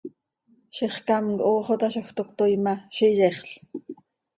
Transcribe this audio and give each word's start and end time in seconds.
Zixcám 0.77 1.25
quih 1.41 1.45
hoox 1.67 1.77
toozaj, 1.83 2.05
toc 2.17 2.29
cötoii 2.33 2.59
ma, 2.65 2.73
z 2.95 2.97
iyexl. 3.07 3.51